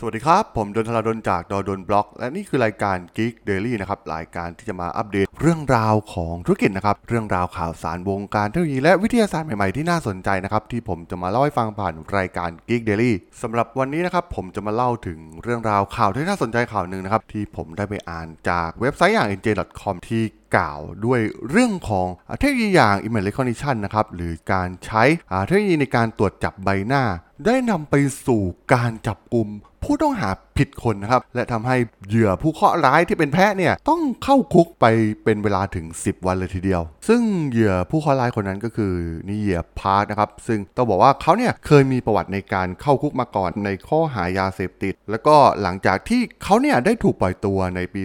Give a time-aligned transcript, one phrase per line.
[0.00, 20.22] สวัสดีครับ ผมดนทราดนจากดอดนบล็อก และนี่คือรายการ Geek Daily นะครับรายการที่จะมาอัปเดตเรื่องราวของธุรกิจนะครับเรื่องราวข่าวสารวงการเทคโนโลยีและวิทยาศาสตร์ใหม่ๆที่น่าสนใจนะครับที่ผมจะมาเล่าให้ฟังผ่านรายการ Geek Daily สำหรับวันนี้นะครับผมจะมาเล่าถึงเรื่องราวข่าวที่น่าสนใจข่าวหนึ่งนะครับที่ผมได้ไปอ่านจากเว็บไซต์อย่าง nj.com ที่
[20.56, 21.20] กล่าวด้วย
[21.50, 22.06] เรื่องของ
[22.38, 25.02] เทคโนโลยีอย่าง Image Recognition นะครับหรือการใช้
[25.46, 27.04] เทคโนโลยีในการตรวจจับใบหน้า
[27.46, 27.94] ได้นำไป
[28.26, 28.42] สู่
[28.74, 29.48] การจับกลุ่ม
[29.82, 31.76] ผู้ต้องหา ผิดคนนะครับ และทำให้
[32.08, 34.84] เหยื่อผู้เคราะห์ร้ายที่เป็นแพะเนี่ยต้องเข้าคุกไป
[35.24, 38.92] เป็นเวลาถึง 10 วันเลยทีเดียว ซึ่งเหยื่อผู้เคราะห์ร้ายคนนั้นก็คือ
[39.28, 48.02] นิเหยื่อพาร์ทนะครับ ซึ่งต้องบอกว่าเขาเนี่ยเคยมีประวัติในการเข้าคุกมาก่อนในข้อหายาเสพติด แล้วก็หลังจากที่เขาเนี่ยได้ถูกปล่อยตัวในปี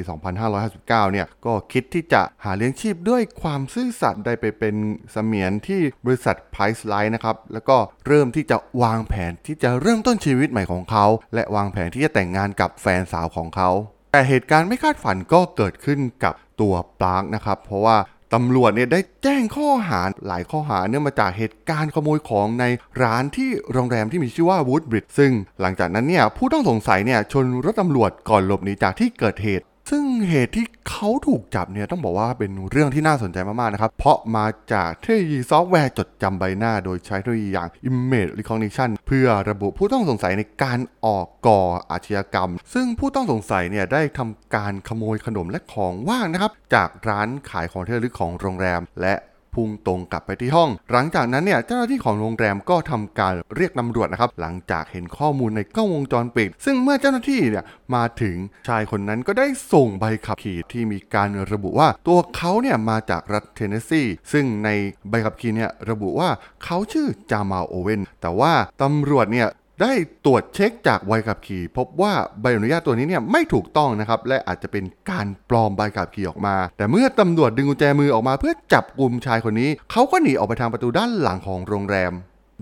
[0.50, 4.76] 2559 เนี่ยก็คิดที่จะหาเลี้ยงชีพด้วยความซื่อสัตย์ได้ไปเป็น
[5.12, 13.70] เสมียนที่บริษัท Price Line นะครับแล้วก็เริ่มที่จะวางแผนที่จะเริ่มต้นชีวิตใหม่ของเขา และวางแผนที่จะแต่งงานกับแฟนสาวของเขา
[14.12, 17.98] แต่เหตุการณ์ไม่คาดฝันก็เกิดขึ้นกับตัวปลางนะครับ เพราะว่า
[18.34, 22.66] ตำรวจเนี่ยได้แจ้งข้อหาหลายข้อหาเนื่องมาจากเหตุการณ์ขโมยของใน
[23.04, 41.62] ร้านที่โรงแรมที่มีชื่อว่าวูดบริดซึ่งหลังจากนั้นเนี่ยผู้ต้องสงสัยเนี่ยชนรถตำรวจก่อนหลบหนีจากที่เกิดเหตุ ซึ่งเหตุที่เขาถูกจับเนี่ยต้องบอกว่าเป็นเรื่องที่น่าสนใจมากๆนะครับ เพราะมาจากเทคโนโลยีซอฟต์แวร์จดจำใบหน้า โดยใช้เทคโนโลยีอย่าง Image Recognition เพื่อระบุผู้ต้องสงสัยในการออกก่อ
[41.92, 49.14] อาชญากรรม ซึ่งผู้ต้องสงสัยเนี่ยได้ทำการขโมยขนมและของว่างนะครับ จากร้านขายของที่ระลึกของโรงแรม และ
[49.56, 58.36] พุ่งตรงกลับไปที่ห้อง หลังจากนั้นเนี่ยเจ้าหน้าที่ของโรงแรมก็ทำการเรียกตำรวจนะครับหลังจากเห็นข้อมูลในกล้องวงจรปิด ซึ่งเมื่อเจ้าหน้าที่เนี่ยมาถึง
[58.68, 64.70] ชายคนนั้นก็ได้ส่งใบขับขี่ที่มีการระบุว่าตัวเขาเนี่ยมาจากรัฐเทนเนสซีซึ่งใน
[65.10, 66.30] ใบขับขี่เนี่ยระบุว่า
[66.64, 69.48] เขาชื่อจามาโอเวนแต่ว่าตำรวจเนี่ย
[69.84, 69.94] ได้
[70.26, 82.14] ตรวจเช็คจากใบขับขี่ พบว่าใบอนุญาตตัวนี้เนี่ยไม่ถูกต้องนะครับและอาจจะเป็นการปลอมใบขับขี่ออกมา แต่เมื่อตำรวจดึงกุญแจมือออกมา เพื่อจับกลุ่มชายคนนี้ เขาก็หนีออกไปทางประตูด้านหลังของโรงแรม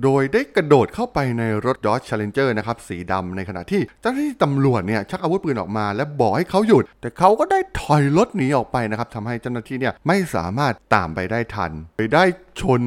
[0.03, 12.23] โดยได้กระโดดเข้าไปในรถ Dodge Challenger นะครับสีดำในขณะที่เจ้าหน้าที่ตำรวจเนี่ยชักอาวุธปืนออกมา และบอกให้เขาหยุด แต่เขาก็ได้ถอยรถหนีออกไปนะครับทำให้เจ้าหน้าที่เนี่ยไม่สามารถตามไปได้ทัน ไปได้
[12.61, 12.81] ชน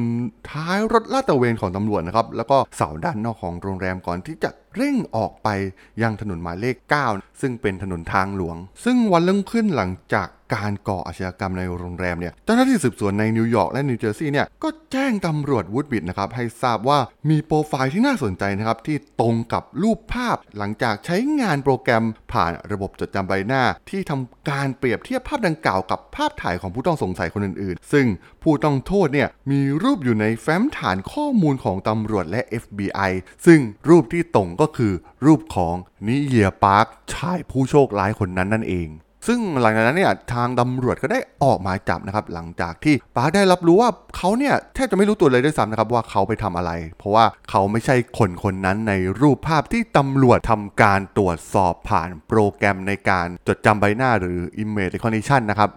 [0.49, 5.47] ท้ายรถลาดตระเวนของตำรวจนะครับแล้วก็เสาด้านนอกของโรงแรมก่อนที่จะเร่งออกไป
[6.01, 6.75] ยังถนนหมายเลข
[7.09, 28.07] 9 ซึ่งเป็นถนนทางหลวง ซึ่งวันริ่มขึ้นหลังจาก การก่ออาชญากรรมในโรงแรมเนี่ยเจ้าหน้าที่สืบสวนในนิวยอร์กและนิวเจอร์ซีย์เนี่ยก็แจ้งตำรวจวูดบิดนะครับให้ทราบว่ามีโปรไฟล์ที่น่าสนใจนะครับที่ตรงกับรูปภาพ หลังจากใช้งานโปรแกรมผ่านระบบจดจำใบหน้า ที่ทำการเปรียบเทียบภาพดังกล่าวกับภาพถ่ายของผู้ต้องสงสัยคนอื่นๆ ซึ่ง
[28.43, 33.11] ผู้ต้องโทษเนี่ยมีรูปอยู่ในแฟ้มฐานข้อมูลของตำรวจและ FBI
[33.45, 34.93] ซึ่งรูปที่ตรงก็คือ
[35.25, 35.75] รูปของ
[36.07, 38.89] นิเยียปาร์คชายผู้โชคร้ายคนนั้นนั่นเอง
[39.27, 55.69] ซึ่งหลังจากนั้นเนี่ยทางตำรวจก็ได้ออกหมายจับนะครับ หลังจากที่ปาได้รับรู้ว่าเขาเนี่ยแทบจะไม่รู้ตัวเลยด้วยซ้ำนะครับว่าเขาไปทำอะไร เพราะว่าเขาไม่ใช่คนคนนั้นในรูปภาพที่ตำรวจทำการตรวจสอบผ่านโปรแกรมในการจดจำใบหน้าหรือ Image Recognition นะครับ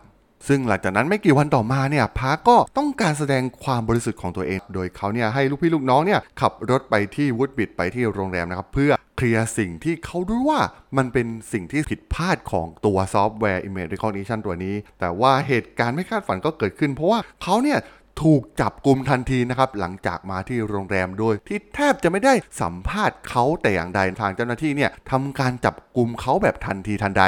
[0.49, 10.61] ซึ่งหลังจากนั้นไม่กี่วันต่อมาเนี่ยพาก็ต้องการแสดงความบริสุทธิ์ของตัวเอง โดยเขาเนี่ยให้ลูกพี่ลูกน้องเนี่ยขับรถไปที่วูดบิดไปที่โรงแรมนะครับ เพื่อ เคลียร์สิ่งที่เขารู้ว่า
[10.97, 17.79] มันเป็นสิ่งที่ผิดพลาดของตัวซอฟต์แวร์ Image Recognition ตัวนี้ แต่ว่าเหตุการณ์ไม่คาดฝันก็เกิดขึ้น เพราะว่าเขาเนี่ย
[18.23, 27.25] ถูกจับกลุ่มทันทีนะครับ หลังจากมาที่โรงแรมโดย ที่แทบจะไม่ได้สัมภาษณ์เขาแต่อย่างใดทางเจ้าหน้าที่เนี่ยทำการจับกลุ่มเขาแบบทันทีทันใด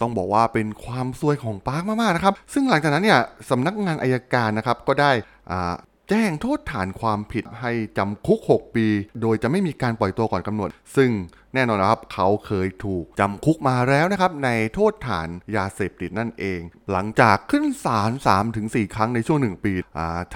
[0.00, 5.10] ต้องบอกว่าเป็นความซวยของปาร์คมากๆนะครับ ซึ่งหลังจากนั้นเนี่ยสำนักงานอัยการนะครับก็ได้
[5.50, 5.74] อ่า
[6.10, 8.86] แจ้งโทษฐานความผิดให้จำคุก 6 ปี
[9.22, 11.10] โดยจะไม่มีการปล่อยตัวก่อนกำหนด ซึ่ง
[11.54, 16.60] แน่นอนนะครับ เขาเคยถูกจำคุกมาแล้วนะครับ ในโทษฐานยาเสพติดนั่นเอง
[16.92, 18.10] หลังจากขึ้นศาล
[18.52, 19.72] 3-4ครั้งในช่วง 1 ปี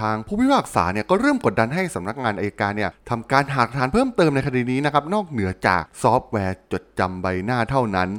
[0.01, 8.11] ทางผู้พิพากษาเนี่ยก็เริ่มกดดันให้สำนักงานอัยการเนี่ยทำการหาฐานเพิ่มเติมในคดีนี้นะครับ นอกเหนือจากซอฟต์แวร์จดจำใบหน้าเท่านั้น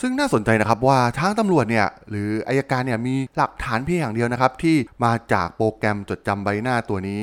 [0.00, 7.20] ซึ่งน่าสนใจนะครับว่าทางตำรวจเนี่ยหรืออัยการเนี่ยมีหลักฐานเพียงอย่างเดียวนะครับที่มาจากโปรแกรมจดจำใบหน้าตัวนี้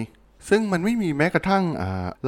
[0.49, 1.63] ซึ่งมันไม่มีแม้กระทั่ง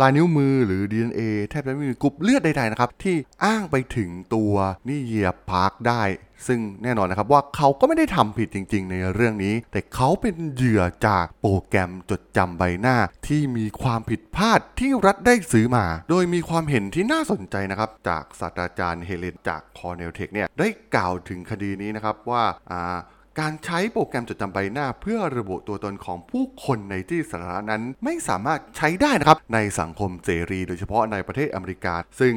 [0.01, 4.53] ลายนิ้วมือหรือ DNA แทบจะไม่มีกรุ๊ปเลือดใดๆนะครับ ที่อ้างไปถึงตัว
[4.87, 6.03] Nijeer Parks ได้
[6.47, 22.97] ซึ่งแน่นอนนะครับว่าเขาก็ไม่ได้ทำผิดจริง ๆ ในเรื่องนี้ แต่เขาเป็นเหยื่อจากโปรแกรมจดจำใบหน้า ที่มีความผิดพลาดที่รัฐได้ซื้อมา โดยมีความเห็นที่น่าสนใจนะครับจากศาสตราจารย์เฮเลนจาก Cornell Tech เนี่ยได้กล่าวถึงคดีนี้นะครับว่าอ่า
[23.39, 32.33] การใช้โปรแกรมจดจำใบหน้า เพื่อระบุตัวตนของผู้คนในที่สาธารณะนั้นไม่สามารถใช้ได้นะครับ ในสังคมเสรี โดยเฉพาะในประเทศอเมริกา ซึ่ง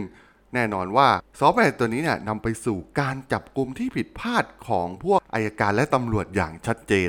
[0.54, 1.08] แน่นอนว่า
[1.38, 7.08] ซอฟต์แวร์ตัวนี้เนี่ยนำไปสู่การจับกลุ่มที่ผิดพลาดของพวกอายการและตำรวจอย่างชัดเจน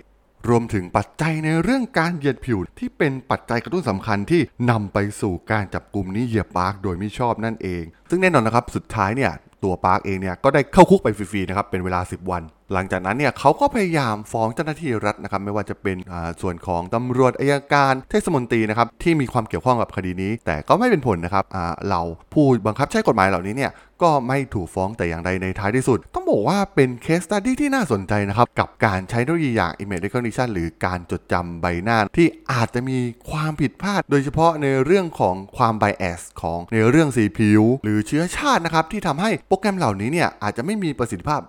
[0.50, 4.42] รวมถึงปัจจัยในเรื่องการเหยียดผิวที่เป็นปัจจัยกระตุ้นสำคัญที่
[4.72, 9.32] นำไปสู่การจับกลุ่มนี้เหยียบปาร์คโดยไม่ชอบนั่นเอง ซึ่งแน่นอนนะครับสุดท้ายเนี่ย
[9.64, 12.44] ตัวปาร์คเองเนี่ยก็ได้เข้าคุกไปฟรีๆนะครับเป็นเวลา 10 วัน
[12.74, 15.98] หลังจากนั้นเนี่ยเขาก็พยายามฟ้องเจ้าหน้าที่รัฐนะครับไม่ว่าจะเป็น
[16.42, 21.46] ส่วนของตำรวจอายการเทศมนตรีนะครับที่มีความเกี่ยวข้องกับคดีนี้ แต่ก็ไม่เป็นผลนะครับ
[21.90, 22.02] เรา
[22.34, 23.72] ผู้บังคับใช้กฎหมายเหล่านี้เนี่ย
[24.04, 32.98] ก็ไม่ถูกฟ้องแต่อย่างใดในท้ายที่สุด ต้องบอกว่าเป็นเคสตัดดี้ที่น่าสนใจนะครับ กับการใช้เทคโนโลยีอย่าง image recognition หรือการจดจำใบหน้า ที่อาจจะมี
[33.30, 41.42] ความผิดพลาด โดยเฉพาะในเรื่องของความ bias ของในเรื่องสีผิว หรือเชื้อชาตินะครับที่ทำให้โปรแกรมเหล่านี้เนี่ยอาจจะไม่มีประสิทธิภาพ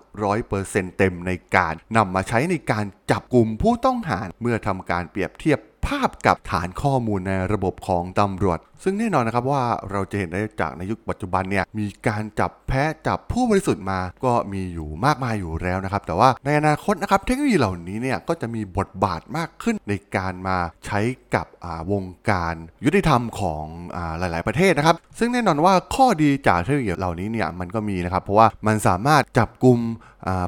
[0.45, 20.57] 100%เต็มในการนำมาใช้ในการจับกลุ่มผู้ต้องหาเมื่อทำการเปรียบเทียบภาพกับฐานข้อมูลในระบบของตำรวจซึ่งแน่นอนนะครับว่าเราจะเห็นได้จากในยุคปัจจุบันเนี่ยมีการจับแพ้จับผู้บริสุทธิ์มาก็มีอยู่มากมายอยู่แล้วนะครับ แต่ว่าในอนาคตนะครับเทคโนโลยีเหล่านี้เนี่ยก็จะมีบทบาทมากขึ้นในการมา
[20.87, 21.01] ใช้
[21.35, 21.47] กับ
[21.93, 22.55] วงการ
[22.85, 23.65] ยุติธรรมของ
[23.97, 29.79] อหลาย ๆ ประเทศนะครับ ซึ่งแน่นอนว่าข้อดีจากเทคโนโลยีเหล่านี้เนี่ยมันก็มีนะครับ เพราะว่ามันสามารถจับกลุ่ม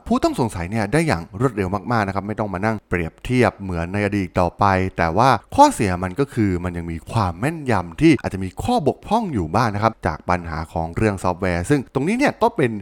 [0.06, 4.64] ผู้ต้องสงสัยเนี่ยได้อย่างรวดเร็วมาก ๆ นะครับ ไม่ต้องมานั่งเปรียบเทียบเหมือนในอดีตต่อไป
[4.98, 12.72] แต่ว่าข้อเสียมันก็คือมันยังมีความแม่นยำที่อาจจะมีข้อบกพร่องอยู่บ้างนะครับ จากปัญหาของเรื่องซอฟต์แวร์ ซึ่งตรงนี้เนี่ยก็เป็น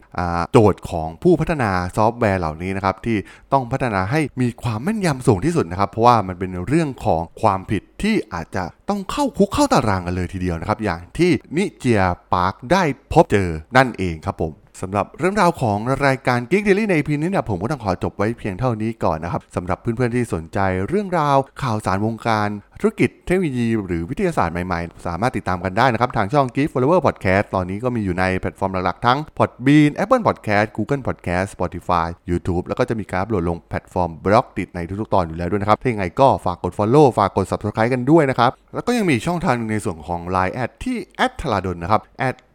[0.52, 3.16] โจทย์ของผู้พัฒนาซอฟต์แวร์เหล่านี้นะครับ ที่
[3.52, 12.82] ต้องพัฒนาให้มีความแม่นยำสูงที่สุดนะครับ เพราะว่ามันเป็นเรื่องของความผิดที่อาจจะต้องเข้าคุกเข้าตะรางกันเลยทีเดียวนะครับ อย่างที่ Nijeer Parks ได้
[13.12, 20.58] พบเจอนั่นเองครับผมสำหรับเรื่องราวของรายการ Geek Daily ใน EP นี้เนี่ยผมก็ต้องขอจบไว้เพียงเท่านี้ก่อนนะครับสำหรับเพื่อนๆที่สนใจ
[20.88, 22.48] เรื่องราวข่าวสารวงการ
[22.80, 34.10] ธุรกิจเทคโนโลยีหรือวิทยาศาสตร์ใหม่ๆ สามารถติดตามกันได้นะครับ ทางช่อง Geek Forever Podcast ตอนนี้ก็มีอยู่ในแพลตฟอร์มหลักๆ ทั้ง Podbean Apple Podcast Google Podcast Spotify YouTube แล้วก็จะมีการอัปโหลดลงแพลตฟอร์ม
[34.24, 42.02] Blockdit ในทุกๆ ตอนอยู่แล้วด้วยนะครับ ถ้ายังไงก็ฝากกด Follow ฝากกด Subscribe กันด้วยนะครับ แล้วก็ยังมีช่องทางหนึงในส่วนของ Line แอดที่แอดทลาดนนะครับ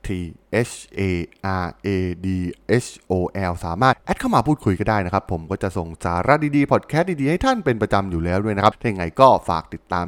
[0.07, 0.09] T
[0.69, 1.01] H A
[1.63, 1.89] R A
[2.25, 2.27] D
[2.85, 3.13] H O
[3.51, 10.05] L สามารถแอดเข้ามาพูดคุยก็ได้นะครับ ผมก็จะส่งสาระดีๆพอดแคสต์ดีๆ ให้ท่านเป็นประจำอยู่แล้วด้วยนะครับถ้าอย่างไรก็ฝากติดตาม